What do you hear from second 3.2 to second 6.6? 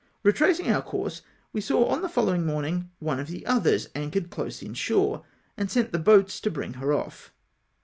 the others anchored close in shore, and sent the boats to